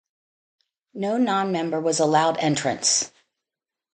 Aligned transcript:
No 0.95 1.19
non-member 1.19 1.79
was 1.79 1.99
allowed 1.99 2.39
entrance. 2.39 3.11